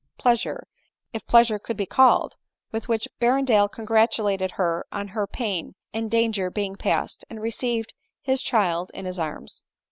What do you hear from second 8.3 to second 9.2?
child in his